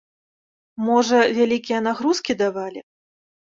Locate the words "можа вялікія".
0.87-1.83